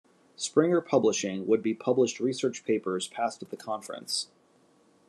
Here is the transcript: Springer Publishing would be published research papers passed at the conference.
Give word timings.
Springer 0.35 0.81
Publishing 0.81 1.45
would 1.45 1.61
be 1.61 1.75
published 1.75 2.19
research 2.19 2.65
papers 2.65 3.07
passed 3.07 3.43
at 3.43 3.51
the 3.51 3.55
conference. 3.55 4.31